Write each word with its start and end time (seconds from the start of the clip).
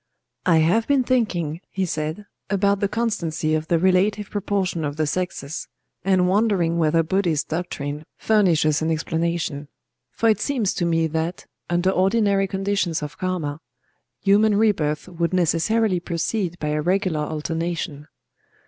"I 0.47 0.57
have 0.57 0.87
been 0.87 1.03
thinking," 1.03 1.61
he 1.69 1.85
said, 1.85 2.25
"about 2.49 2.79
the 2.79 2.87
constancy 2.87 3.53
of 3.53 3.67
the 3.67 3.77
relative 3.77 4.31
proportion 4.31 4.83
of 4.83 4.95
the 4.97 5.05
sexes, 5.05 5.67
and 6.03 6.27
wondering 6.27 6.79
whether 6.79 7.03
Buddhist 7.03 7.49
doctrine 7.49 8.05
furnishes 8.17 8.81
an 8.81 8.89
explanation. 8.89 9.67
For 10.09 10.27
it 10.27 10.39
seems 10.39 10.73
to 10.73 10.85
me 10.87 11.05
that, 11.05 11.45
under 11.69 11.91
ordinary 11.91 12.47
conditions 12.47 13.03
of 13.03 13.19
karma, 13.19 13.59
human 14.23 14.57
rebirth 14.57 15.07
would 15.07 15.35
necessarily 15.35 15.99
proceed 15.99 16.57
by 16.57 16.69
a 16.69 16.81
regular 16.81 17.19
alternation." 17.19 18.07